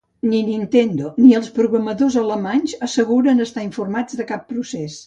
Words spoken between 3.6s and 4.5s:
informats de